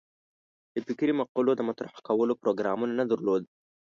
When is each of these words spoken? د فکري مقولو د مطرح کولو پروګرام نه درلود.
د 0.73 0.75
فکري 0.87 1.13
مقولو 1.19 1.51
د 1.55 1.61
مطرح 1.69 1.93
کولو 2.07 2.33
پروګرام 2.41 2.79
نه 2.99 3.05
درلود. 3.11 3.43